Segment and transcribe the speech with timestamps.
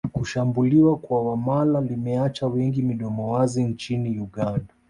[0.11, 4.73] Kushambuliwa kwa Wamala limeacha wengi midomo wazi nchini Uganda